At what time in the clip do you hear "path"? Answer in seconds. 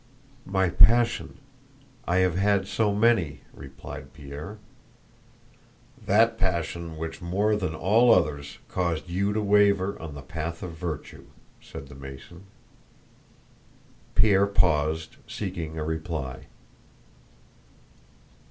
10.23-10.63